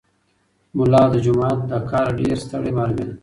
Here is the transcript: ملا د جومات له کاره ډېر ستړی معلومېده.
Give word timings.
ملا 0.77 1.03
د 1.13 1.15
جومات 1.25 1.59
له 1.71 1.77
کاره 1.89 2.11
ډېر 2.19 2.37
ستړی 2.45 2.71
معلومېده. 2.77 3.15